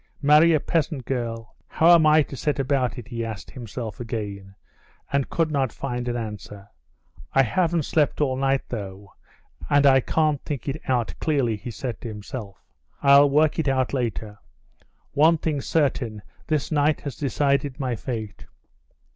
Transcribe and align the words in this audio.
Marry 0.23 0.51
a 0.53 0.59
peasant 0.59 1.05
girl? 1.05 1.55
How 1.67 1.93
am 1.93 2.07
I 2.07 2.23
to 2.23 2.35
set 2.35 2.57
about 2.57 2.97
it?" 2.97 3.09
he 3.09 3.23
asked 3.23 3.51
himself 3.51 3.99
again, 3.99 4.55
and 5.13 5.29
could 5.29 5.51
not 5.51 5.71
find 5.71 6.07
an 6.07 6.17
answer. 6.17 6.67
"I 7.35 7.43
haven't 7.43 7.83
slept 7.85 8.19
all 8.19 8.35
night, 8.35 8.61
though, 8.69 9.13
and 9.69 9.85
I 9.85 9.99
can't 9.99 10.41
think 10.41 10.67
it 10.67 10.81
out 10.87 11.13
clearly," 11.19 11.55
he 11.55 11.69
said 11.69 12.01
to 12.01 12.07
himself. 12.07 12.63
"I'll 13.03 13.29
work 13.29 13.59
it 13.59 13.67
out 13.67 13.93
later. 13.93 14.39
One 15.11 15.37
thing's 15.37 15.67
certain, 15.67 16.23
this 16.47 16.71
night 16.71 17.01
has 17.01 17.15
decided 17.15 17.79
my 17.79 17.95
fate. 17.95 18.47